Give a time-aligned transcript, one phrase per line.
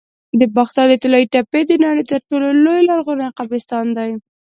[0.39, 4.11] د باختر د طلایی تپې د نړۍ تر ټولو لوی لرغوني قبرستان دی